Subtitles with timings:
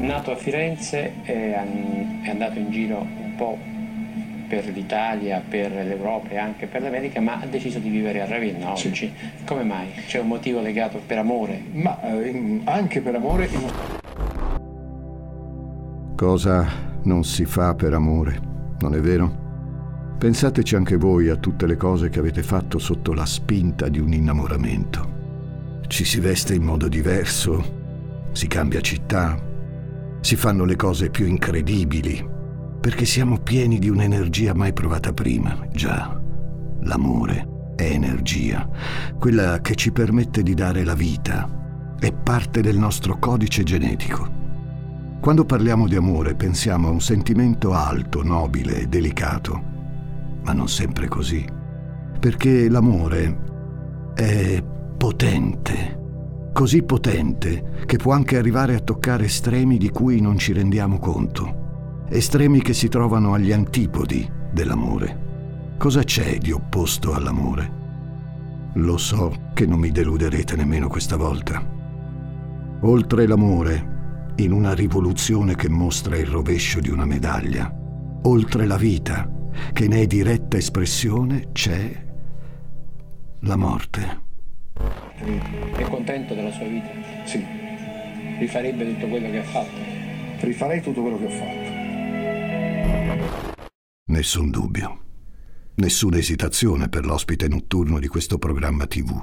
[0.00, 1.54] nato a Firenze è
[2.28, 3.58] andato in giro un po'
[4.48, 8.72] per l'Italia, per l'Europa e anche per l'America, ma ha deciso di vivere a Ravenna
[8.72, 8.92] oggi.
[8.94, 9.12] Sì.
[9.44, 9.92] Come mai?
[10.06, 11.62] C'è un motivo legato per amore?
[11.72, 13.48] Ma eh, anche per amore.
[16.16, 16.66] Cosa
[17.04, 18.40] non si fa per amore,
[18.80, 19.48] non è vero?
[20.18, 24.12] Pensateci anche voi a tutte le cose che avete fatto sotto la spinta di un
[24.12, 25.18] innamoramento.
[25.86, 29.40] Ci si veste in modo diverso, si cambia città,
[30.20, 32.26] si fanno le cose più incredibili,
[32.80, 35.66] perché siamo pieni di un'energia mai provata prima.
[35.72, 36.18] Già,
[36.82, 38.68] l'amore è energia,
[39.18, 41.48] quella che ci permette di dare la vita,
[41.98, 44.38] è parte del nostro codice genetico.
[45.20, 49.62] Quando parliamo di amore pensiamo a un sentimento alto, nobile e delicato,
[50.42, 51.44] ma non sempre così,
[52.18, 53.38] perché l'amore
[54.14, 54.62] è
[54.96, 55.99] potente,
[56.52, 61.60] così potente che può anche arrivare a toccare estremi di cui non ci rendiamo conto
[62.10, 65.28] estremi che si trovano agli antipodi dell'amore.
[65.78, 67.78] Cosa c'è di opposto all'amore?
[68.74, 71.64] Lo so che non mi deluderete nemmeno questa volta.
[72.82, 77.72] Oltre l'amore, in una rivoluzione che mostra il rovescio di una medaglia,
[78.22, 79.30] oltre la vita,
[79.72, 82.06] che ne è diretta espressione, c'è
[83.40, 84.29] la morte.
[85.20, 86.88] È contento della sua vita?
[87.26, 87.44] Sì.
[88.38, 89.78] Rifarebbe tutto quello che ha fatto?
[90.40, 91.68] Rifarei tutto quello che ho fatto.
[94.06, 95.04] Nessun dubbio.
[95.74, 99.22] Nessuna esitazione per l'ospite notturno di questo programma TV.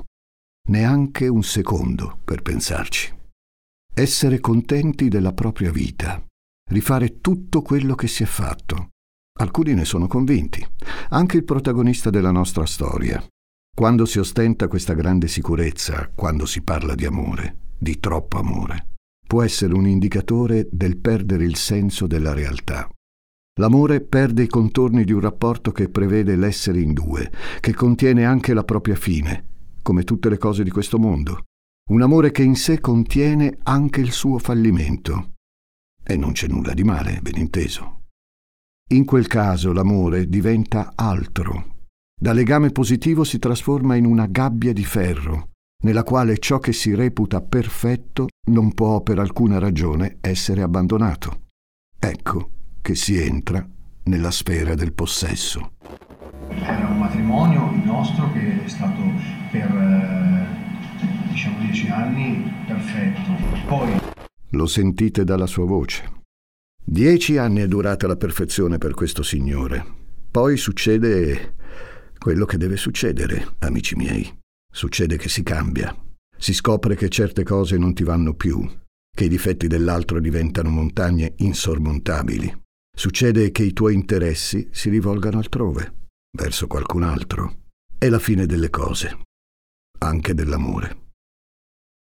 [0.70, 3.16] Neanche un secondo per pensarci.
[3.94, 6.24] Essere contenti della propria vita.
[6.70, 8.90] Rifare tutto quello che si è fatto.
[9.40, 10.66] Alcuni ne sono convinti.
[11.10, 13.24] Anche il protagonista della nostra storia.
[13.78, 18.88] Quando si ostenta questa grande sicurezza, quando si parla di amore, di troppo amore,
[19.28, 22.90] può essere un indicatore del perdere il senso della realtà.
[23.60, 28.56] L'amore perde i contorni di un rapporto che prevede l'essere in due, che contiene anche
[28.56, 29.46] la propria fine,
[29.84, 31.44] come tutte le cose di questo mondo.
[31.92, 35.34] Un amore che in sé contiene anche il suo fallimento.
[36.04, 38.06] E non c'è nulla di male, ben inteso.
[38.90, 41.76] In quel caso l'amore diventa altro.
[42.20, 45.50] Da legame positivo si trasforma in una gabbia di ferro,
[45.84, 51.42] nella quale ciò che si reputa perfetto non può per alcuna ragione essere abbandonato.
[52.00, 52.50] Ecco
[52.82, 53.64] che si entra
[54.06, 55.74] nella sfera del possesso.
[56.50, 59.00] Era un matrimonio il nostro che è stato
[59.52, 60.48] per eh,
[61.30, 63.32] diciamo dieci anni perfetto.
[63.68, 63.96] Poi
[64.50, 66.24] lo sentite dalla sua voce.
[66.84, 69.86] Dieci anni è durata la perfezione per questo signore.
[70.32, 71.54] Poi succede
[72.18, 74.38] quello che deve succedere, amici miei.
[74.72, 75.96] Succede che si cambia.
[76.38, 78.64] Si scopre che certe cose non ti vanno più,
[79.16, 82.66] che i difetti dell'altro diventano montagne insormontabili.
[82.96, 87.66] Succede che i tuoi interessi si rivolgano altrove, verso qualcun altro.
[87.98, 89.20] È la fine delle cose,
[90.00, 91.06] anche dell'amore.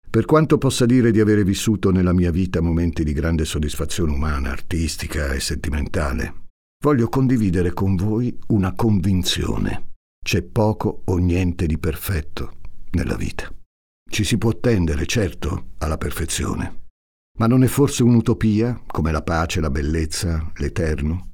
[0.08, 4.50] Per quanto possa dire di avere vissuto nella mia vita momenti di grande soddisfazione umana,
[4.50, 6.46] artistica e sentimentale,
[6.84, 9.89] voglio condividere con voi una convinzione.
[10.22, 12.52] C'è poco o niente di perfetto
[12.92, 13.52] nella vita.
[14.08, 16.88] Ci si può tendere, certo, alla perfezione,
[17.38, 21.32] ma non è forse un'utopia, come la pace, la bellezza, l'eterno?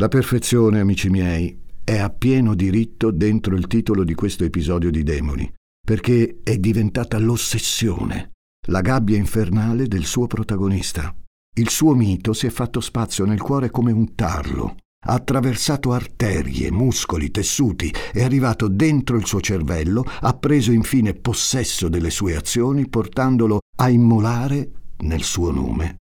[0.00, 5.02] La perfezione, amici miei, è a pieno diritto dentro il titolo di questo episodio di
[5.02, 5.52] Demoni,
[5.86, 8.32] perché è diventata l'ossessione,
[8.68, 11.14] la gabbia infernale del suo protagonista.
[11.56, 16.70] Il suo mito si è fatto spazio nel cuore come un tarlo, ha attraversato arterie,
[16.70, 22.88] muscoli, tessuti, è arrivato dentro il suo cervello, ha preso infine possesso delle sue azioni,
[22.88, 25.96] portandolo a immolare nel suo nome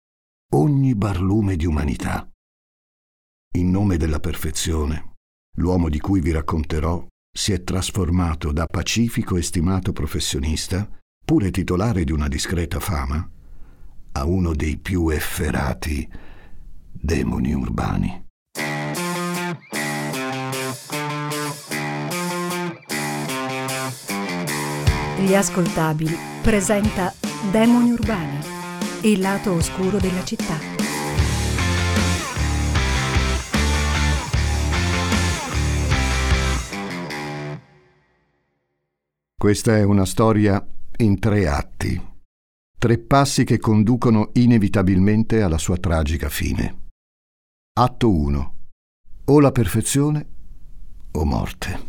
[0.53, 2.28] ogni barlume di umanità.
[3.56, 5.15] In nome della perfezione,
[5.59, 10.89] l'uomo di cui vi racconterò si è trasformato da pacifico e stimato professionista,
[11.25, 13.28] pure titolare di una discreta fama,
[14.12, 16.09] a uno dei più efferati
[16.91, 18.29] demoni urbani.
[25.21, 27.13] Gli ascoltabili presenta
[27.53, 28.39] Demoni urbani
[29.03, 30.57] il lato oscuro della città.
[39.37, 40.67] Questa è una storia
[40.99, 42.01] in tre atti,
[42.78, 46.89] tre passi che conducono inevitabilmente alla sua tragica fine.
[47.78, 48.55] Atto 1.
[49.27, 50.27] O la perfezione
[51.13, 51.89] o morte.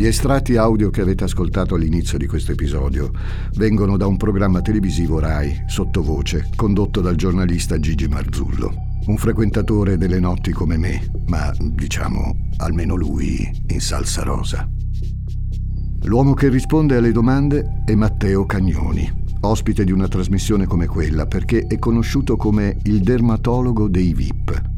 [0.00, 3.10] Gli estratti audio che avete ascoltato all'inizio di questo episodio
[3.56, 8.72] vengono da un programma televisivo RAI, sottovoce, condotto dal giornalista Gigi Marzullo,
[9.08, 14.66] un frequentatore delle notti come me, ma diciamo almeno lui in salsa rosa.
[16.04, 21.66] L'uomo che risponde alle domande è Matteo Cagnoni, ospite di una trasmissione come quella perché
[21.66, 24.69] è conosciuto come il dermatologo dei VIP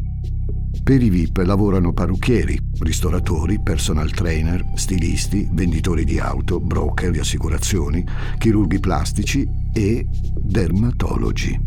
[0.83, 8.05] per i VIP lavorano parrucchieri, ristoratori, personal trainer, stilisti, venditori di auto, broker di assicurazioni,
[8.39, 10.07] chirurghi plastici e
[10.41, 11.59] dermatologi.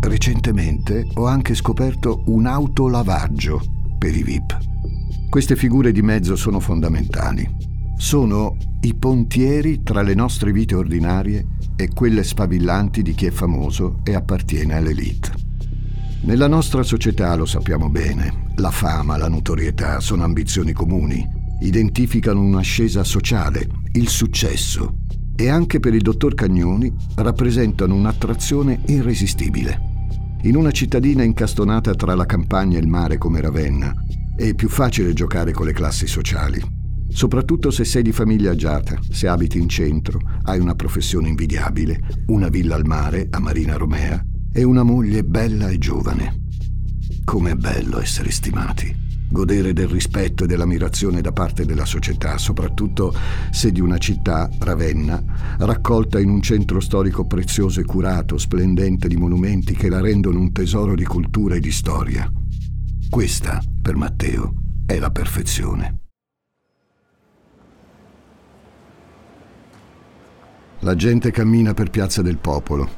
[0.00, 3.60] Recentemente ho anche scoperto un autolavaggio
[3.98, 4.56] per i VIP.
[5.28, 7.46] Queste figure di mezzo sono fondamentali.
[7.98, 14.00] Sono i pontieri tra le nostre vite ordinarie e quelle sfavillanti di chi è famoso
[14.02, 15.47] e appartiene all'elite.
[16.20, 21.24] Nella nostra società, lo sappiamo bene, la fama, la notorietà sono ambizioni comuni,
[21.60, 24.96] identificano un'ascesa sociale, il successo.
[25.36, 29.80] E anche per il dottor Cagnoni rappresentano un'attrazione irresistibile.
[30.42, 33.94] In una cittadina incastonata tra la campagna e il mare come Ravenna,
[34.36, 36.60] è più facile giocare con le classi sociali,
[37.08, 42.48] soprattutto se sei di famiglia agiata, se abiti in centro, hai una professione invidiabile, una
[42.48, 44.27] villa al mare a Marina Romea
[44.58, 46.46] e una moglie bella e giovane.
[47.24, 48.92] Com'è bello essere stimati,
[49.30, 53.14] godere del rispetto e dell'ammirazione da parte della società, soprattutto
[53.52, 55.22] se di una città, Ravenna,
[55.58, 60.50] raccolta in un centro storico prezioso e curato, splendente di monumenti che la rendono un
[60.50, 62.28] tesoro di cultura e di storia.
[63.08, 64.54] Questa, per Matteo,
[64.86, 66.00] è la perfezione.
[70.80, 72.97] La gente cammina per Piazza del Popolo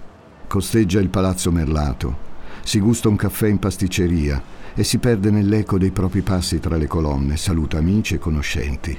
[0.50, 2.28] costeggia il palazzo merlato,
[2.64, 4.42] si gusta un caffè in pasticceria
[4.74, 8.98] e si perde nell'eco dei propri passi tra le colonne, saluta amici e conoscenti.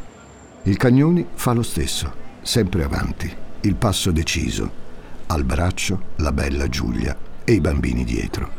[0.63, 2.09] Il Cagnoni fa lo stesso,
[2.41, 3.29] sempre avanti,
[3.61, 4.71] il passo deciso,
[5.27, 8.49] al braccio la bella Giulia e i bambini dietro.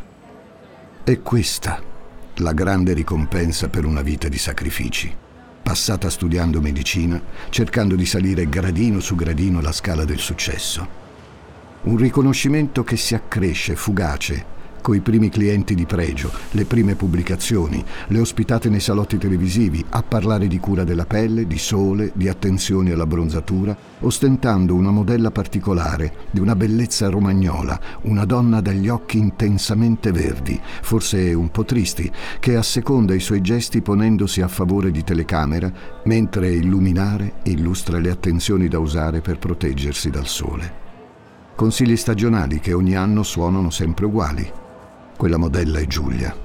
[1.03, 1.81] È questa
[2.35, 5.11] la grande ricompensa per una vita di sacrifici,
[5.63, 7.19] passata studiando medicina,
[7.49, 11.01] cercando di salire gradino su gradino la scala del successo
[11.83, 14.51] un riconoscimento che si accresce, fugace,
[14.83, 20.47] coi primi clienti di pregio, le prime pubblicazioni, le ospitate nei salotti televisivi, a parlare
[20.47, 26.41] di cura della pelle, di sole, di attenzioni alla bronzatura, ostentando una modella particolare, di
[26.41, 33.13] una bellezza romagnola, una donna dagli occhi intensamente verdi, forse un po' tristi, che asseconda
[33.13, 35.71] i suoi gesti ponendosi a favore di telecamera,
[36.03, 40.82] mentre illuminare illustra le attenzioni da usare per proteggersi dal sole.
[41.55, 44.51] Consigli stagionali che ogni anno suonano sempre uguali.
[45.15, 46.35] Quella modella è Giulia.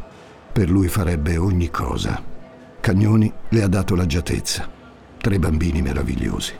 [0.52, 2.22] Per lui farebbe ogni cosa.
[2.80, 4.68] Cagnoni le ha dato l'agiatezza.
[5.18, 6.52] Tre bambini meravigliosi.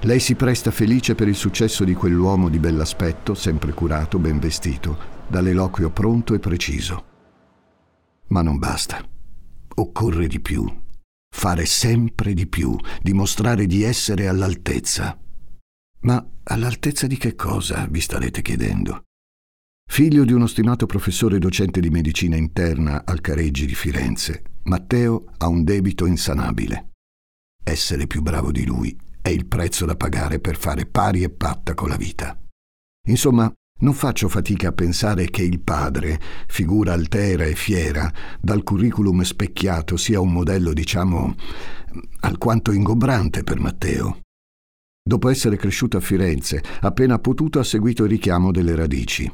[0.00, 4.96] Lei si presta felice per il successo di quell'uomo di bell'aspetto, sempre curato, ben vestito,
[5.26, 7.04] dall'eloquio pronto e preciso.
[8.28, 9.04] Ma non basta.
[9.74, 10.66] Occorre di più.
[11.28, 15.18] Fare sempre di più, dimostrare di essere all'altezza.
[16.00, 19.04] Ma all'altezza di che cosa, vi starete chiedendo?
[19.88, 25.46] Figlio di uno stimato professore docente di medicina interna al Careggi di Firenze, Matteo ha
[25.46, 26.90] un debito insanabile.
[27.64, 31.74] Essere più bravo di lui è il prezzo da pagare per fare pari e patta
[31.74, 32.38] con la vita.
[33.08, 39.22] Insomma, non faccio fatica a pensare che il padre, figura altera e fiera, dal curriculum
[39.22, 41.34] specchiato sia un modello, diciamo,
[42.20, 44.20] alquanto ingombrante per Matteo.
[45.08, 49.32] Dopo essere cresciuto a Firenze, appena potuto ha seguito il richiamo delle radici.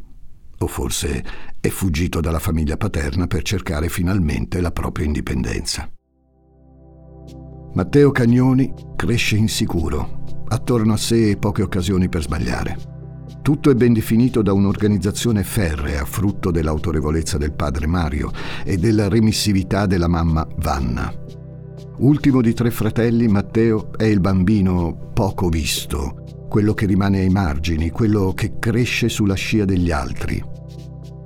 [0.58, 1.24] O forse
[1.58, 5.90] è fuggito dalla famiglia paterna per cercare finalmente la propria indipendenza.
[7.72, 12.76] Matteo Cagnoni cresce insicuro, attorno a sé poche occasioni per sbagliare.
[13.40, 18.30] Tutto è ben definito da un'organizzazione ferrea, frutto dell'autorevolezza del padre Mario
[18.62, 21.21] e della remissività della mamma Vanna.
[22.02, 27.90] Ultimo di tre fratelli, Matteo è il bambino poco visto, quello che rimane ai margini,
[27.90, 30.42] quello che cresce sulla scia degli altri.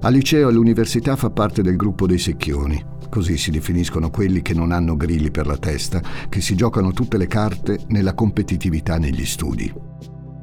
[0.02, 4.52] Al liceo e all'università fa parte del gruppo dei secchioni, così si definiscono quelli che
[4.52, 9.24] non hanno grilli per la testa, che si giocano tutte le carte nella competitività negli
[9.24, 9.72] studi.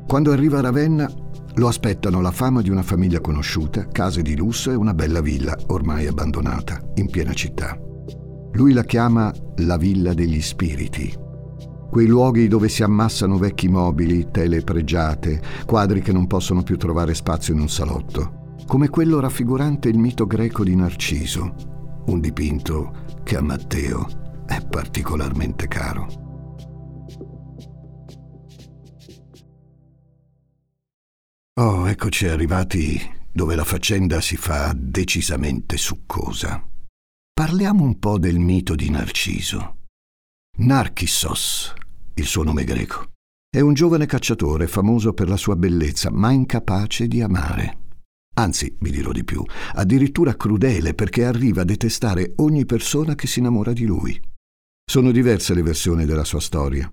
[0.08, 1.08] Quando arriva a Ravenna
[1.54, 5.56] lo aspettano la fama di una famiglia conosciuta, case di lusso e una bella villa
[5.68, 7.78] ormai abbandonata in piena città.
[8.54, 11.14] Lui la chiama la villa degli spiriti.
[11.90, 17.14] Quei luoghi dove si ammassano vecchi mobili, tele pregiate, quadri che non possono più trovare
[17.14, 23.38] spazio in un salotto, come quello raffigurante il mito greco di Narciso, un dipinto che
[23.38, 24.08] a Matteo
[24.46, 26.08] è particolarmente caro.
[31.56, 33.00] Oh, eccoci arrivati
[33.32, 36.73] dove la faccenda si fa decisamente succosa.
[37.36, 39.78] Parliamo un po' del mito di Narciso.
[40.60, 41.74] Narcissos,
[42.14, 43.08] il suo nome greco,
[43.50, 47.78] è un giovane cacciatore famoso per la sua bellezza, ma incapace di amare.
[48.36, 53.40] Anzi, vi dirò di più, addirittura crudele perché arriva a detestare ogni persona che si
[53.40, 54.22] innamora di lui.
[54.86, 56.88] Sono diverse le versioni della sua storia.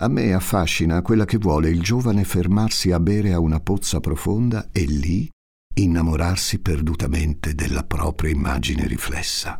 [0.00, 4.68] A me affascina quella che vuole il giovane fermarsi a bere a una pozza profonda
[4.72, 5.26] e lì
[5.74, 9.58] innamorarsi perdutamente della propria immagine riflessa.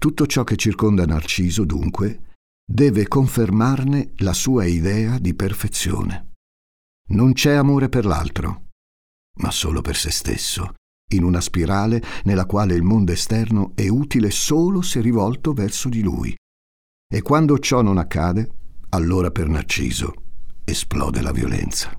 [0.00, 2.32] Tutto ciò che circonda Narciso, dunque,
[2.64, 6.36] deve confermarne la sua idea di perfezione.
[7.08, 8.68] Non c'è amore per l'altro,
[9.40, 10.72] ma solo per se stesso,
[11.12, 16.00] in una spirale nella quale il mondo esterno è utile solo se rivolto verso di
[16.00, 16.34] lui.
[17.06, 18.50] E quando ciò non accade,
[18.90, 20.14] allora per Narciso
[20.64, 21.92] esplode la violenza.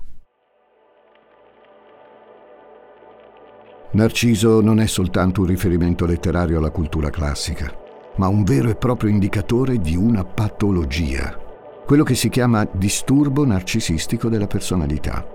[3.92, 7.81] Narciso non è soltanto un riferimento letterario alla cultura classica,
[8.16, 11.36] ma un vero e proprio indicatore di una patologia,
[11.86, 15.26] quello che si chiama disturbo narcisistico della personalità.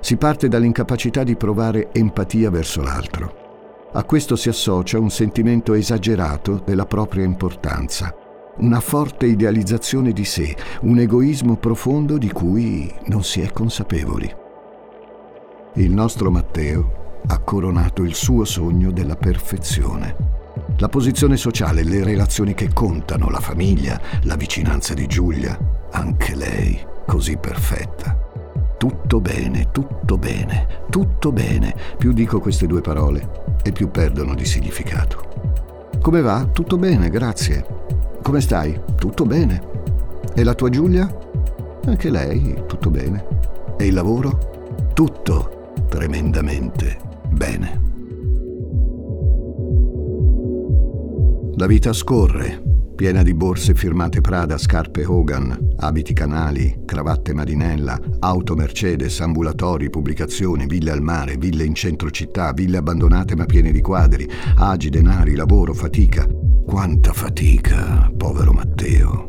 [0.00, 3.88] Si parte dall'incapacità di provare empatia verso l'altro.
[3.92, 8.14] A questo si associa un sentimento esagerato della propria importanza,
[8.58, 14.32] una forte idealizzazione di sé, un egoismo profondo di cui non si è consapevoli.
[15.74, 20.39] Il nostro Matteo ha coronato il suo sogno della perfezione.
[20.78, 25.58] La posizione sociale, le relazioni che contano, la famiglia, la vicinanza di Giulia,
[25.90, 28.18] anche lei, così perfetta.
[28.78, 31.74] Tutto bene, tutto bene, tutto bene.
[31.98, 35.90] Più dico queste due parole e più perdono di significato.
[36.00, 36.46] Come va?
[36.50, 37.64] Tutto bene, grazie.
[38.22, 38.80] Come stai?
[38.96, 39.62] Tutto bene.
[40.34, 41.14] E la tua Giulia?
[41.84, 43.26] Anche lei, tutto bene.
[43.76, 44.88] E il lavoro?
[44.94, 46.96] Tutto tremendamente
[47.28, 47.79] bene.
[51.60, 52.62] La vita scorre,
[52.96, 60.64] piena di borse firmate Prada, scarpe Hogan, abiti canali, cravatte Marinella, auto Mercedes, ambulatori, pubblicazioni,
[60.64, 64.26] ville al mare, ville in centro città, ville abbandonate ma piene di quadri,
[64.56, 66.26] agi, denari, lavoro, fatica.
[66.64, 69.28] Quanta fatica, povero Matteo.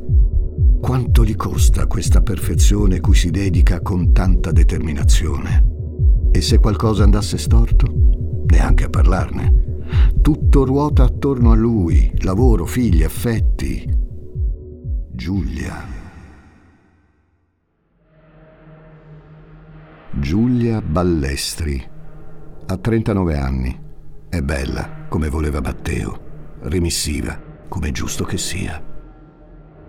[0.80, 5.66] Quanto gli costa questa perfezione cui si dedica con tanta determinazione?
[6.32, 7.88] E se qualcosa andasse storto?
[8.46, 9.71] Neanche a parlarne.
[10.22, 13.92] Tutto ruota attorno a lui, lavoro, figli, affetti.
[15.12, 15.84] Giulia.
[20.12, 21.84] Giulia Ballestri.
[22.68, 23.80] Ha 39 anni.
[24.30, 26.58] È bella, come voleva Matteo.
[26.60, 28.84] Remissiva, come è giusto che sia.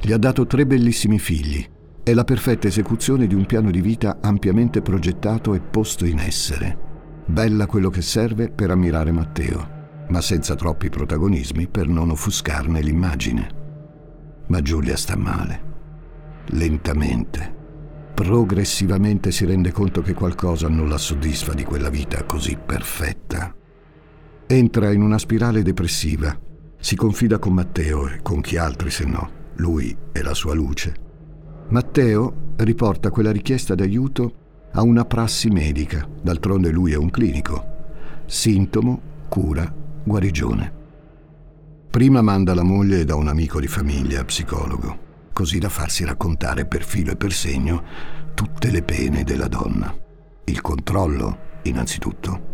[0.00, 1.62] Gli ha dato tre bellissimi figli.
[2.02, 6.78] È la perfetta esecuzione di un piano di vita ampiamente progettato e posto in essere.
[7.26, 9.80] Bella quello che serve per ammirare Matteo
[10.12, 13.48] ma senza troppi protagonismi per non offuscarne l'immagine.
[14.48, 15.70] Ma Giulia sta male.
[16.48, 17.54] Lentamente,
[18.12, 23.54] progressivamente si rende conto che qualcosa non la soddisfa di quella vita così perfetta.
[24.46, 26.38] Entra in una spirale depressiva,
[26.78, 30.94] si confida con Matteo e con chi altri se no, lui è la sua luce.
[31.70, 34.34] Matteo riporta quella richiesta d'aiuto
[34.72, 37.70] a una prassi medica, d'altronde lui è un clinico.
[38.26, 40.80] Sintomo, cura, guarigione.
[41.90, 46.84] Prima manda la moglie da un amico di famiglia, psicologo, così da farsi raccontare per
[46.84, 47.84] filo e per segno
[48.34, 49.94] tutte le pene della donna.
[50.44, 52.50] Il controllo, innanzitutto.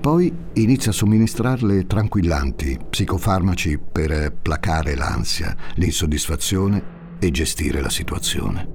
[0.00, 8.68] Poi inizia a somministrarle tranquillanti, psicofarmaci per placare l'ansia, l'insoddisfazione e gestire la situazione.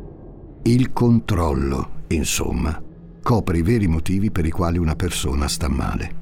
[0.64, 2.82] Il controllo, insomma,
[3.22, 6.21] copre i veri motivi per i quali una persona sta male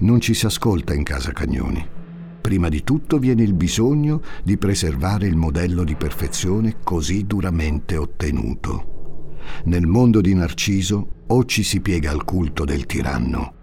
[0.00, 1.98] non ci si ascolta in casa Cagnoni.
[2.40, 9.38] Prima di tutto viene il bisogno di preservare il modello di perfezione così duramente ottenuto.
[9.64, 13.54] Nel mondo di Narciso o ci si piega al culto del tiranno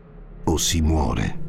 [0.44, 1.46] o si muore.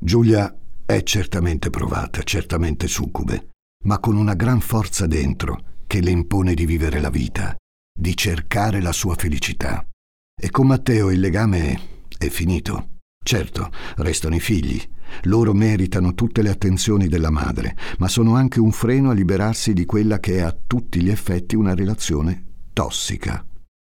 [0.00, 3.48] Giulia è certamente provata, certamente succube,
[3.84, 7.56] ma con una gran forza dentro che le impone di vivere la vita
[7.98, 9.84] di cercare la sua felicità.
[10.40, 12.90] E con Matteo il legame è finito.
[13.22, 14.80] Certo, restano i figli.
[15.22, 19.84] Loro meritano tutte le attenzioni della madre, ma sono anche un freno a liberarsi di
[19.84, 23.44] quella che è a tutti gli effetti una relazione tossica.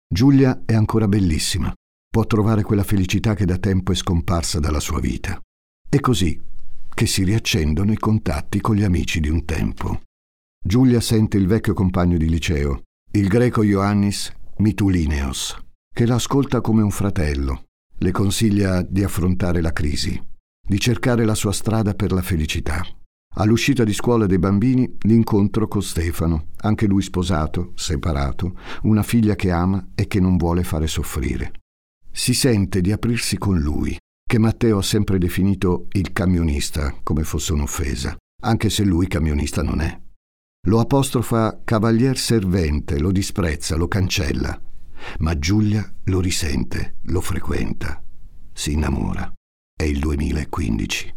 [0.09, 1.73] Giulia è ancora bellissima.
[2.11, 5.41] può trovare quella felicità che da tempo è scomparsa dalla sua vita.
[5.89, 6.41] È così
[6.95, 10.03] che si riaccendono i contatti con gli amici di un tempo.
[10.65, 15.57] Giulia sente il vecchio compagno di liceo, il greco Ioannis Mitulineos,
[15.95, 17.65] che la ascolta come un fratello,
[17.97, 20.21] le consiglia di affrontare la crisi,
[20.61, 22.85] di cercare la sua strada per la felicità.
[23.37, 29.51] All'uscita di scuola dei bambini l'incontro con Stefano, anche lui sposato, separato, una figlia che
[29.51, 31.53] ama e che non vuole fare soffrire.
[32.13, 33.97] Si sente di aprirsi con lui,
[34.29, 39.81] che Matteo ha sempre definito il camionista, come fosse un'offesa, anche se lui camionista non
[39.81, 39.99] è.
[40.69, 44.61] Lo apostrofa cavalier servente, lo disprezza, lo cancella,
[45.21, 48.03] ma Giulia lo risente, lo frequenta,
[48.53, 49.33] si innamora.
[49.75, 51.15] È il 2015.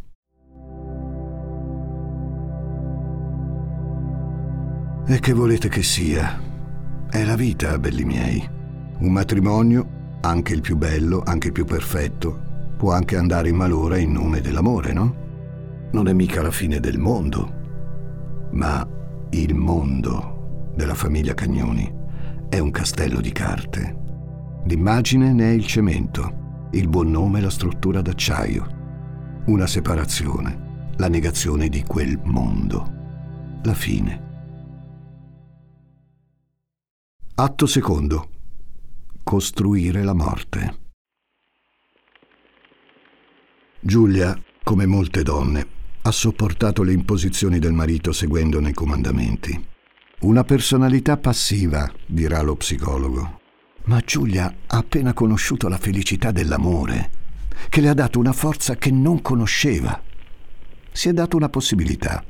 [5.05, 6.39] E che volete che sia?
[7.09, 8.49] È la vita, belli miei.
[8.99, 13.97] Un matrimonio, anche il più bello, anche il più perfetto, può anche andare in malora
[13.97, 15.89] in nome dell'amore, no?
[15.91, 18.99] Non è mica la fine del mondo, ma
[19.33, 21.89] il mondo della famiglia Cagnoni
[22.49, 23.99] è un castello di carte.
[24.65, 31.69] L'immagine ne è il cemento, il buon nome la struttura d'acciaio, una separazione, la negazione
[31.69, 34.29] di quel mondo, la fine.
[37.35, 38.29] Atto secondo.
[39.23, 40.79] Costruire la morte.
[43.79, 49.67] Giulia, come molte donne, ha sopportato le imposizioni del marito seguendone i comandamenti.
[50.21, 53.39] Una personalità passiva, dirà lo psicologo.
[53.85, 57.09] Ma Giulia ha appena conosciuto la felicità dell'amore,
[57.69, 60.01] che le ha dato una forza che non conosceva.
[60.91, 62.23] Si è dato una possibilità.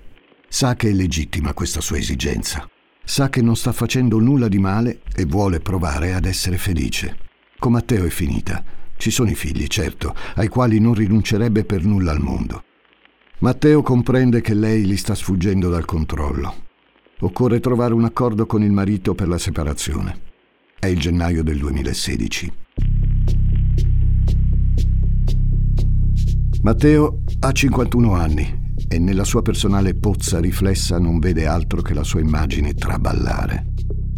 [0.48, 2.70] Sa che è legittima questa sua esigenza.
[3.04, 7.18] Sa che non sta facendo nulla di male e vuole provare ad essere felice.
[7.58, 8.64] Con Matteo è finita.
[8.98, 12.64] Ci sono i figli, certo, ai quali non rinuncerebbe per nulla al mondo.
[13.42, 16.54] Matteo comprende che lei gli sta sfuggendo dal controllo.
[17.22, 20.16] Occorre trovare un accordo con il marito per la separazione.
[20.78, 22.54] È il gennaio del 2016.
[26.62, 32.04] Matteo ha 51 anni e nella sua personale pozza riflessa non vede altro che la
[32.04, 33.74] sua immagine traballare.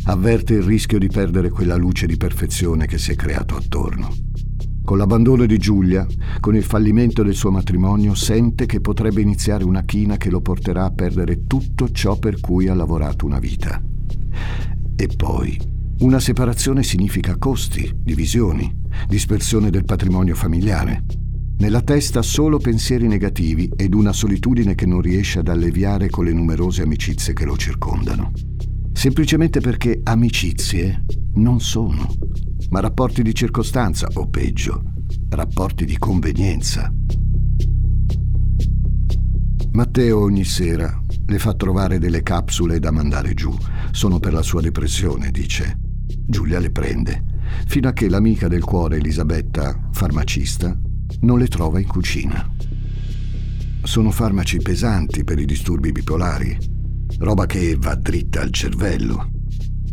[0.07, 4.22] Avverte il rischio di perdere quella luce di perfezione che si è creato attorno.
[4.83, 6.05] Con l'abbandono di Giulia,
[6.41, 10.83] con il fallimento del suo matrimonio, sente che potrebbe iniziare una china che lo porterà
[10.85, 13.81] a perdere tutto ciò per cui ha lavorato una vita.
[14.95, 15.57] E poi,
[15.99, 21.05] una separazione significa costi, divisioni, dispersione del patrimonio familiare.
[21.59, 26.33] Nella testa solo pensieri negativi ed una solitudine che non riesce ad alleviare con le
[26.33, 28.33] numerose amicizie che lo circondano.
[28.91, 32.05] Semplicemente perché amicizie non sono,
[32.73, 34.81] ma rapporti di circostanza o peggio,
[35.29, 36.91] rapporti di convenienza.
[39.73, 43.55] Matteo ogni sera le fa trovare delle capsule da mandare giù.
[43.91, 45.77] Sono per la sua depressione, dice.
[46.25, 47.23] Giulia le prende,
[47.67, 50.75] fino a che l'amica del cuore Elisabetta, farmacista,
[51.19, 52.55] non le trova in cucina.
[53.83, 56.57] Sono farmaci pesanti per i disturbi bipolari,
[57.19, 59.32] roba che va dritta al cervello.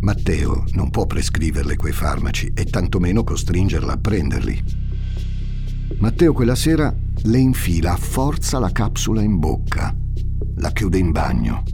[0.00, 4.64] Matteo non può prescriverle quei farmaci e tantomeno costringerla a prenderli.
[5.98, 9.94] Matteo quella sera le infila a forza la capsula in bocca,
[10.56, 11.64] la chiude in bagno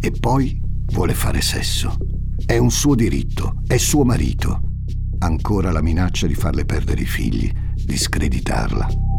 [0.00, 0.60] e poi
[0.92, 1.96] vuole fare sesso.
[2.44, 4.60] È un suo diritto, è suo marito.
[5.20, 9.11] Ancora la minaccia di farle perdere i figli di screditarla.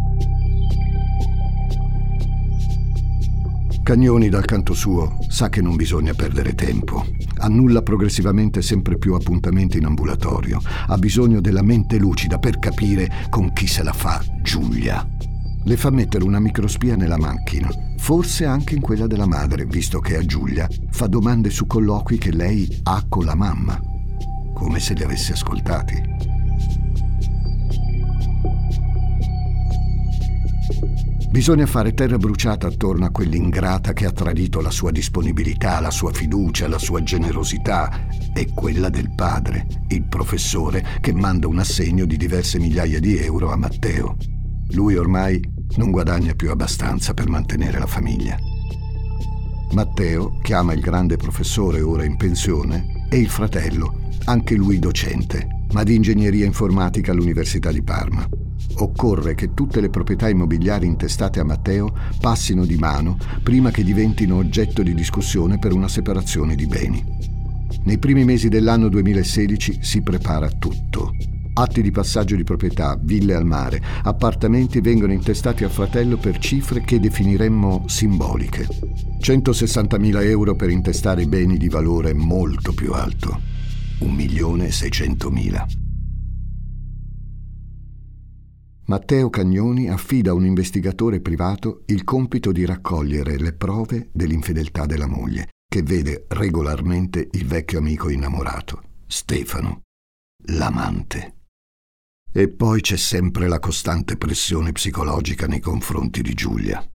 [3.83, 7.05] Cagnoni dal canto suo sa che non bisogna perdere tempo.
[7.39, 10.61] Annulla progressivamente sempre più appuntamenti in ambulatorio.
[10.87, 15.05] Ha bisogno della mente lucida per capire con chi se la fa Giulia.
[15.65, 20.15] Le fa mettere una microspia nella macchina, forse anche in quella della madre, visto che
[20.15, 23.77] a Giulia fa domande su colloqui che lei ha con la mamma,
[24.53, 26.01] come se li avesse ascoltati.
[31.33, 36.13] Bisogna fare terra bruciata attorno a quell'ingrata che ha tradito la sua disponibilità, la sua
[36.13, 42.17] fiducia, la sua generosità e quella del padre, il professore che manda un assegno di
[42.17, 44.15] diverse migliaia di euro a Matteo.
[44.73, 45.41] Lui ormai
[45.77, 48.37] non guadagna più abbastanza per mantenere la famiglia.
[49.71, 55.81] Matteo chiama il grande professore ora in pensione e il fratello, anche lui docente, ma
[55.81, 58.29] di ingegneria informatica all'Università di Parma.
[58.75, 64.37] Occorre che tutte le proprietà immobiliari intestate a Matteo passino di mano prima che diventino
[64.37, 67.03] oggetto di discussione per una separazione di beni.
[67.83, 71.13] Nei primi mesi dell'anno 2016 si prepara tutto.
[71.55, 76.81] Atti di passaggio di proprietà, ville al mare, appartamenti vengono intestati al fratello per cifre
[76.81, 78.67] che definiremmo simboliche.
[79.21, 83.39] 160.000 euro per intestare beni di valore molto più alto.
[83.99, 85.82] 1.600.000.
[88.85, 95.07] Matteo Cagnoni affida a un investigatore privato il compito di raccogliere le prove dell'infedeltà della
[95.07, 99.83] moglie, che vede regolarmente il vecchio amico innamorato, Stefano,
[100.47, 101.35] l'amante.
[102.29, 106.85] E poi c'è sempre la costante pressione psicologica nei confronti di Giulia.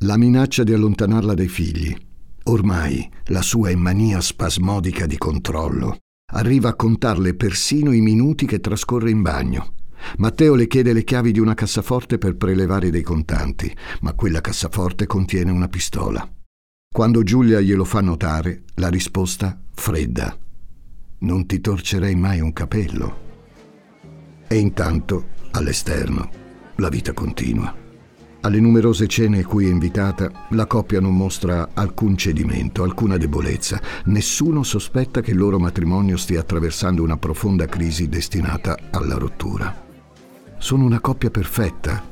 [0.00, 1.96] La minaccia di allontanarla dai figli.
[2.44, 5.98] Ormai la sua mania spasmodica di controllo
[6.32, 9.74] arriva a contarle persino i minuti che trascorre in bagno
[10.18, 15.06] Matteo le chiede le chiavi di una cassaforte per prelevare dei contanti, ma quella cassaforte
[15.06, 16.28] contiene una pistola.
[16.92, 20.36] Quando Giulia glielo fa notare, la risposta fredda.
[21.18, 23.24] Non ti torcerei mai un capello.
[24.48, 26.30] E intanto, all'esterno,
[26.76, 27.84] la vita continua.
[28.40, 33.80] Alle numerose cene cui è invitata, la coppia non mostra alcun cedimento, alcuna debolezza.
[34.04, 39.85] Nessuno sospetta che il loro matrimonio stia attraversando una profonda crisi destinata alla rottura.
[40.58, 42.02] Sono una coppia perfetta.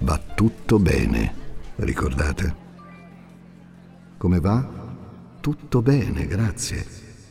[0.00, 1.34] Va tutto bene,
[1.76, 2.66] ricordate?
[4.16, 4.66] Come va?
[5.40, 6.86] Tutto bene, grazie.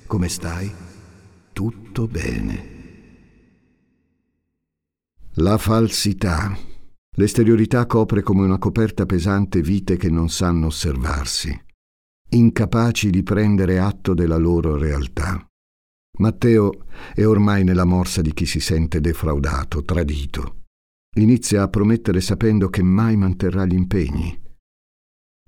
[0.06, 0.72] Come stai?
[1.54, 2.76] Tutto bene.
[5.36, 6.56] La falsità.
[7.16, 11.58] L'esteriorità copre come una coperta pesante vite che non sanno osservarsi,
[12.30, 15.44] incapaci di prendere atto della loro realtà.
[16.17, 20.63] Matteo è ormai nella morsa di chi si sente defraudato, tradito.
[21.17, 24.39] Inizia a promettere sapendo che mai manterrà gli impegni.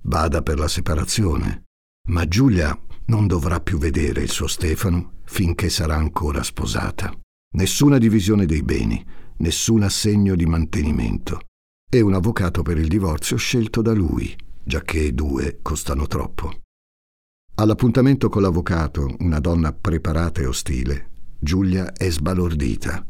[0.03, 1.65] Vada per la separazione,
[2.09, 7.11] ma Giulia non dovrà più vedere il suo Stefano finché sarà ancora sposata.
[7.51, 9.03] Nessuna divisione dei beni,
[9.37, 11.39] nessun assegno di mantenimento.
[11.91, 16.61] E un avvocato per il divorzio scelto da lui, giacché due costano troppo.
[17.59, 23.05] All'appuntamento con l'avvocato, una donna preparata e ostile, Giulia è sbalordita.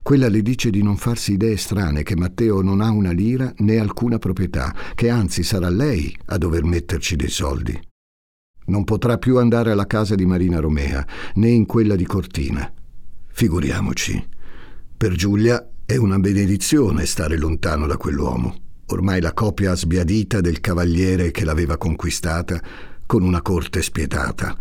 [0.00, 3.76] Quella le dice di non farsi idee strane, che Matteo non ha una lira né
[3.80, 7.76] alcuna proprietà, che anzi sarà lei a dover metterci dei soldi.
[8.66, 12.72] Non potrà più andare alla casa di Marina Romea, né in quella di Cortina.
[13.26, 14.28] Figuriamoci.
[14.96, 18.54] Per Giulia è una benedizione stare lontano da quell'uomo.
[18.90, 22.62] Ormai la copia sbiadita del cavaliere che l'aveva conquistata
[23.08, 24.54] con una corte spietata,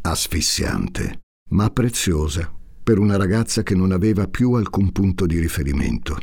[0.00, 1.18] asfissiante,
[1.50, 2.50] ma preziosa
[2.82, 6.18] per una ragazza che non aveva più alcun punto di riferimento.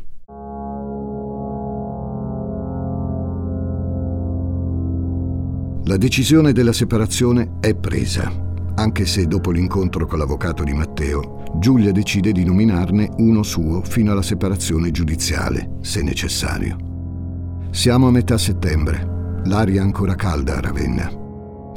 [5.83, 8.27] La decisione della separazione è presa,
[8.73, 14.11] anche se dopo l'incontro con l'avvocato di Matteo, Giulia decide di nominarne uno suo fino
[14.11, 16.75] alla separazione giudiziale, se necessario.
[17.69, 21.25] Siamo a metà settembre, l'aria ancora calda a Ravenna.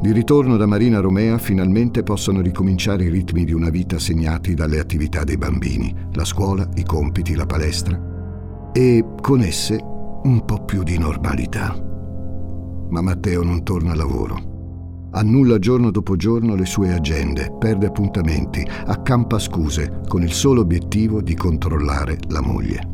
[0.00, 4.78] Di ritorno da Marina Romea finalmente possono ricominciare i ritmi di una vita segnati dalle
[4.78, 8.00] attività dei bambini, la scuola, i compiti, la palestra
[8.72, 9.78] e con esse
[10.22, 11.76] un po' più di normalità.
[12.88, 15.08] Ma Matteo non torna a lavoro.
[15.12, 21.20] Annulla giorno dopo giorno le sue agende, perde appuntamenti, accampa scuse con il solo obiettivo
[21.20, 22.88] di controllare la moglie.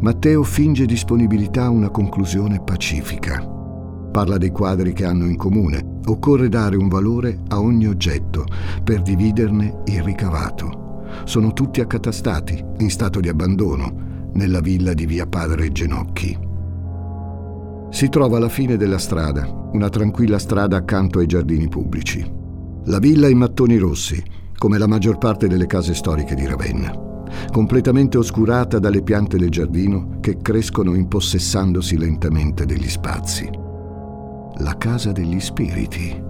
[0.00, 3.52] Matteo finge disponibilità a una conclusione pacifica
[4.14, 5.93] Parla dei quadri che hanno in comune.
[6.06, 8.44] Occorre dare un valore a ogni oggetto
[8.82, 11.02] per dividerne il ricavato.
[11.24, 16.38] Sono tutti accatastati, in stato di abbandono, nella villa di via Padre Genocchi.
[17.88, 22.30] Si trova alla fine della strada, una tranquilla strada accanto ai giardini pubblici.
[22.84, 24.22] La villa in mattoni rossi,
[24.58, 26.92] come la maggior parte delle case storiche di Ravenna,
[27.50, 33.62] completamente oscurata dalle piante del giardino che crescono impossessandosi lentamente degli spazi
[34.58, 36.22] la casa degli spiriti.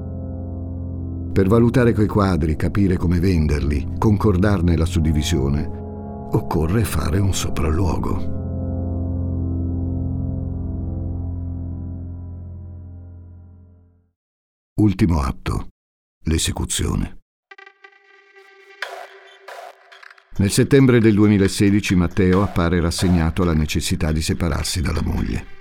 [1.33, 8.33] Per valutare quei quadri, capire come venderli, concordarne la suddivisione, occorre fare un sopralluogo.
[14.81, 15.69] Ultimo atto.
[16.27, 17.19] L'esecuzione.
[20.37, 25.54] Nel settembre del 2016 Matteo appare rassegnato alla necessità di separarsi dalla moglie.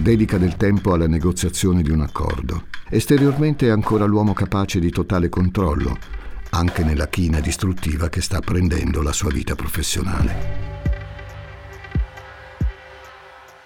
[0.00, 2.66] Dedica del tempo alla negoziazione di un accordo.
[2.88, 5.98] Esteriormente è ancora l'uomo capace di totale controllo,
[6.50, 10.66] anche nella china distruttiva che sta prendendo la sua vita professionale.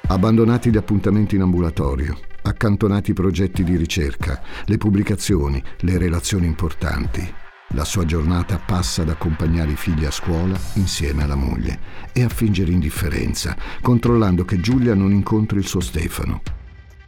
[0.09, 7.41] Abbandonati gli appuntamenti in ambulatorio, accantonati i progetti di ricerca, le pubblicazioni, le relazioni importanti.
[7.74, 11.78] La sua giornata passa ad accompagnare i figli a scuola insieme alla moglie
[12.12, 16.42] e a fingere indifferenza, controllando che Giulia non incontri il suo Stefano.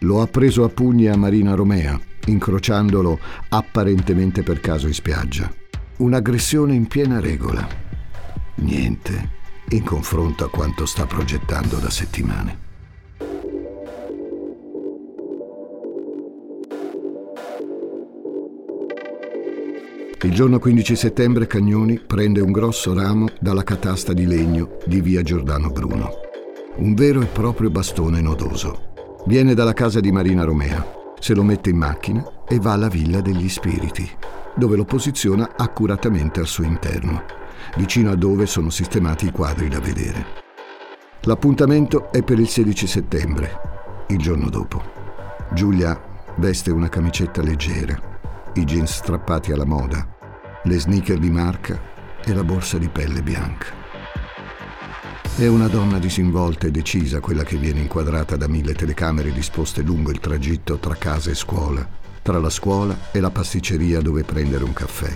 [0.01, 3.19] Lo ha preso a pugni a Marina Romea, incrociandolo
[3.51, 5.53] apparentemente per caso in spiaggia.
[5.99, 7.67] Un'aggressione in piena regola.
[8.57, 12.64] Niente in confronto a quanto sta progettando da settimane.
[20.25, 25.21] Il giorno 15 settembre Cagnoni prende un grosso ramo dalla catasta di legno di via
[25.21, 26.13] Giordano Bruno.
[26.77, 28.95] Un vero e proprio bastone nodoso.
[29.27, 30.83] Viene dalla casa di Marina Romea,
[31.19, 34.11] se lo mette in macchina e va alla Villa degli Spiriti,
[34.57, 37.25] dove lo posiziona accuratamente al suo interno,
[37.77, 40.25] vicino a dove sono sistemati i quadri da vedere.
[41.25, 43.61] L'appuntamento è per il 16 settembre,
[44.09, 44.83] il giorno dopo.
[45.53, 46.01] Giulia
[46.37, 48.13] veste una camicetta leggera,
[48.55, 50.14] i jeans strappati alla moda,
[50.67, 51.79] le sneaker di marca
[52.25, 53.67] e la borsa di pelle bianca.
[55.37, 60.11] È una donna disinvolta e decisa quella che viene inquadrata da mille telecamere disposte lungo
[60.11, 61.87] il tragitto tra casa e scuola,
[62.23, 65.15] tra la scuola e la pasticceria dove prendere un caffè.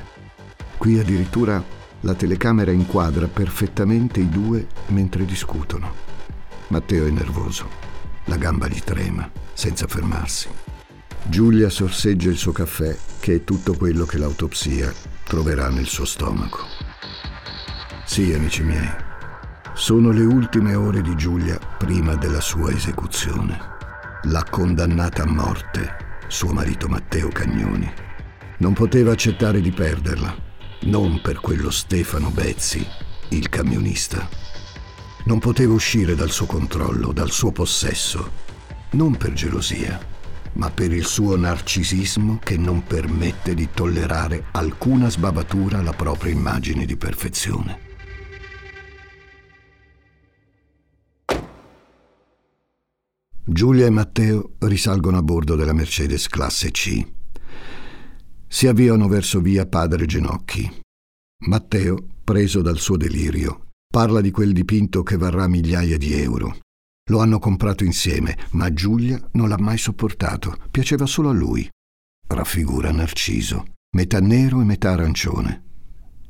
[0.76, 1.64] Qui addirittura
[2.00, 6.06] la telecamera inquadra perfettamente i due mentre discutono.
[6.68, 7.68] Matteo è nervoso,
[8.24, 10.48] la gamba gli trema, senza fermarsi.
[11.24, 16.60] Giulia sorseggia il suo caffè, che è tutto quello che l'autopsia troverà nel suo stomaco.
[18.04, 18.90] Sì, amici miei,
[19.74, 23.76] sono le ultime ore di Giulia prima della sua esecuzione.
[24.22, 27.92] L'ha condannata a morte suo marito Matteo Cagnoni.
[28.58, 30.34] Non poteva accettare di perderla,
[30.84, 32.84] non per quello Stefano Bezzi,
[33.28, 34.26] il camionista.
[35.26, 38.32] Non poteva uscire dal suo controllo, dal suo possesso,
[38.92, 40.16] non per gelosia
[40.54, 46.84] ma per il suo narcisismo che non permette di tollerare alcuna sbavatura alla propria immagine
[46.84, 47.86] di perfezione.
[53.44, 57.02] Giulia e Matteo risalgono a bordo della Mercedes classe C.
[58.46, 60.70] Si avviano verso via Padre Genocchi.
[61.46, 66.56] Matteo, preso dal suo delirio, parla di quel dipinto che varrà migliaia di euro
[67.08, 71.68] lo hanno comprato insieme, ma Giulia non l'ha mai sopportato, piaceva solo a lui.
[72.26, 73.64] Raffigura Narciso,
[73.96, 75.62] metà nero e metà arancione.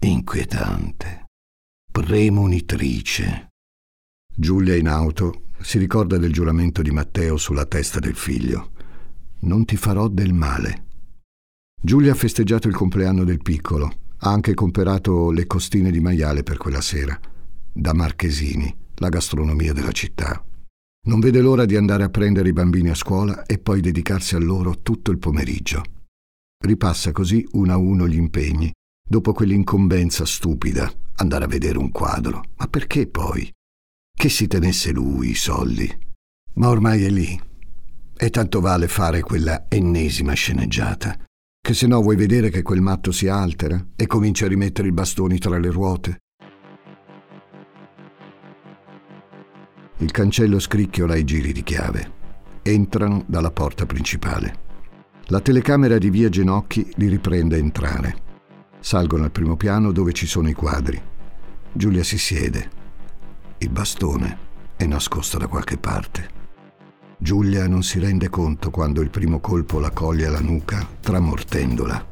[0.00, 1.26] Inquietante.
[1.90, 3.48] Premonitrice.
[4.34, 8.70] Giulia in auto si ricorda del giuramento di Matteo sulla testa del figlio.
[9.40, 10.86] Non ti farò del male.
[11.80, 13.86] Giulia ha festeggiato il compleanno del piccolo,
[14.18, 17.18] ha anche comperato le costine di maiale per quella sera,
[17.72, 20.42] da Marchesini, la gastronomia della città.
[21.06, 24.38] Non vede l'ora di andare a prendere i bambini a scuola e poi dedicarsi a
[24.38, 25.82] loro tutto il pomeriggio.
[26.62, 28.72] Ripassa così uno a uno gli impegni,
[29.08, 32.42] dopo quell'incombenza stupida, andare a vedere un quadro.
[32.56, 33.50] Ma perché poi?
[34.14, 35.88] Che si tenesse lui i soldi.
[36.54, 37.40] Ma ormai è lì.
[38.16, 41.16] E tanto vale fare quella ennesima sceneggiata,
[41.60, 44.92] che se no vuoi vedere che quel matto si altera e comincia a rimettere i
[44.92, 46.18] bastoni tra le ruote.
[50.00, 52.12] Il cancello scricchiola i giri di chiave.
[52.62, 54.66] Entrano dalla porta principale.
[55.26, 58.16] La telecamera di via Genocchi li riprende a entrare.
[58.78, 61.02] Salgono al primo piano dove ci sono i quadri.
[61.72, 62.70] Giulia si siede.
[63.58, 64.38] Il bastone
[64.76, 66.28] è nascosto da qualche parte.
[67.18, 72.06] Giulia non si rende conto quando il primo colpo la coglie alla nuca, tramortendola.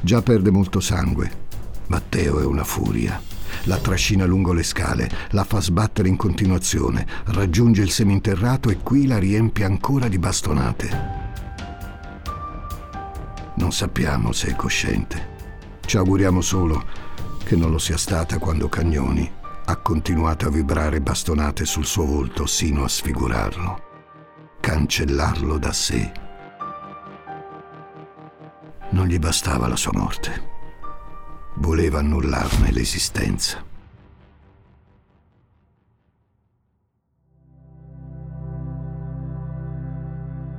[0.00, 1.30] Già perde molto sangue.
[1.88, 3.20] Matteo è una furia.
[3.64, 9.06] La trascina lungo le scale, la fa sbattere in continuazione, raggiunge il seminterrato e qui
[9.06, 11.26] la riempie ancora di bastonate.
[13.56, 15.36] Non sappiamo se è cosciente.
[15.80, 16.84] Ci auguriamo solo
[17.44, 19.30] che non lo sia stata quando Cagnoni
[19.64, 23.82] ha continuato a vibrare bastonate sul suo volto sino a sfigurarlo,
[24.60, 26.12] cancellarlo da sé.
[28.90, 30.56] Non gli bastava la sua morte
[31.60, 33.64] voleva annullarne l'esistenza.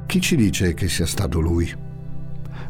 [0.05, 1.71] Chi ci dice che sia stato lui?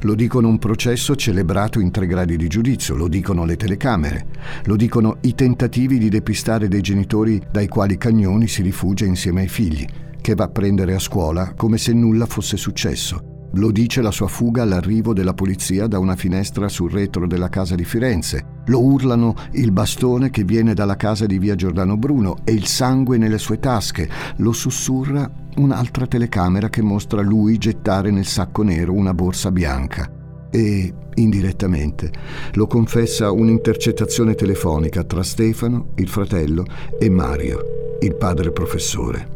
[0.02, 4.28] Lo dicono un processo celebrato in tre gradi di giudizio, lo dicono le telecamere,
[4.66, 9.48] lo dicono i tentativi di depistare dei genitori dai quali Cagnoni si rifugia insieme ai
[9.48, 9.86] figli,
[10.22, 14.28] che va a prendere a scuola come se nulla fosse successo, lo dice la sua
[14.28, 18.58] fuga all'arrivo della polizia da una finestra sul retro della casa di Firenze.
[18.66, 23.18] Lo urlano il bastone che viene dalla casa di via Giordano Bruno e il sangue
[23.18, 24.10] nelle sue tasche.
[24.38, 30.12] Lo sussurra un'altra telecamera che mostra lui gettare nel sacco nero una borsa bianca.
[30.52, 32.12] e, indirettamente,
[32.54, 36.66] lo confessa un'intercettazione telefonica tra Stefano, il fratello,
[37.00, 39.30] e Mario, il padre professore.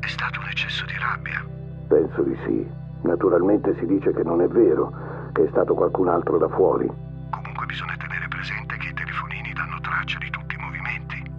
[0.00, 1.46] È stato un eccesso di rabbia.
[1.88, 2.79] Penso di sì.
[3.02, 4.92] Naturalmente si dice che non è vero,
[5.32, 6.86] che è stato qualcun altro da fuori.
[6.86, 11.30] Comunque bisogna tenere presente che i telefonini danno traccia di tutti i movimenti.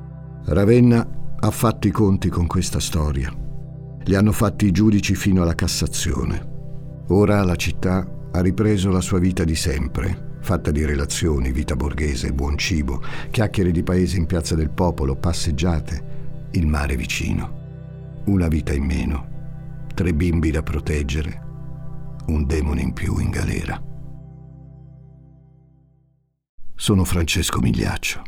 [0.45, 1.07] Ravenna
[1.39, 3.31] ha fatto i conti con questa storia.
[4.03, 6.49] Li hanno fatti i giudici fino alla Cassazione.
[7.09, 12.33] Ora la città ha ripreso la sua vita di sempre, fatta di relazioni, vita borghese,
[12.33, 17.59] buon cibo, chiacchiere di paese in piazza del popolo, passeggiate, il mare vicino.
[18.25, 19.27] Una vita in meno,
[19.93, 21.49] tre bimbi da proteggere,
[22.31, 23.81] un demone in più in galera.
[26.75, 28.23] Sono Francesco Migliaccio.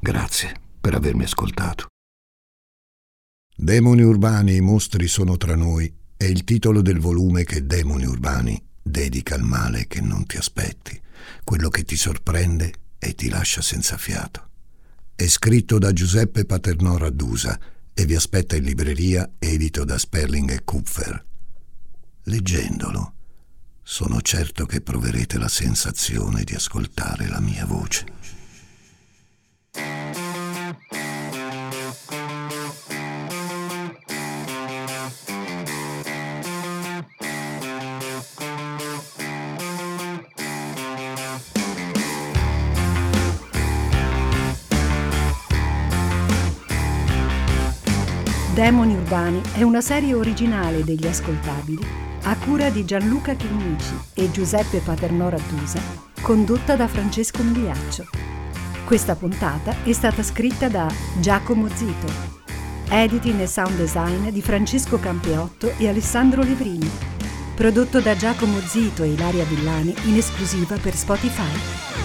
[0.00, 1.86] Grazie per avermi ascoltato.
[3.56, 8.62] Demoni urbani, i mostri sono tra noi è il titolo del volume che Demoni urbani
[8.82, 11.00] dedica al male che non ti aspetti,
[11.42, 14.50] quello che ti sorprende e ti lascia senza fiato.
[15.14, 17.58] È scritto da Giuseppe Paternò Raddusa
[17.94, 21.24] e vi aspetta in libreria edito da Sperling e Kupfer.
[22.24, 23.14] Leggendolo,
[23.82, 28.06] sono certo che proverete la sensazione di ascoltare la mia voce.
[48.54, 54.78] Demoni Urbani è una serie originale degli ascoltabili a cura di Gianluca Chinnici e Giuseppe
[54.78, 55.80] Paternò Rattusa,
[56.20, 58.06] condotta da Francesco Migliaccio.
[58.84, 62.06] Questa puntata è stata scritta da Giacomo Zito,
[62.88, 66.90] editing e sound design di Francesco Campeotto e Alessandro Levrini,
[67.54, 72.01] prodotto da Giacomo Zito e Ilaria Villani in esclusiva per Spotify.